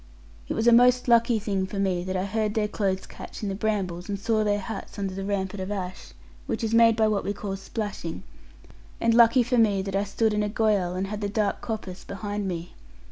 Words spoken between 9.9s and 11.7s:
I stood in a goyal, and had the dark